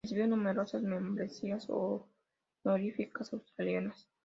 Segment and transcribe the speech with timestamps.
[0.03, 1.67] Recibió numerosas membresías
[2.63, 4.09] honoríficas australianas.